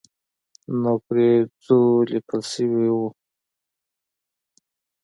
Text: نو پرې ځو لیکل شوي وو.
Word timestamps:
نو 0.81 0.93
پرې 1.05 1.29
ځو 1.65 1.79
لیکل 2.11 2.41
شوي 2.53 2.87
وو. 2.95 3.07